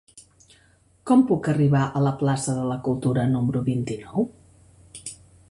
[1.09, 4.27] Com puc arribar a la plaça de la Cultura número vint-i-nou?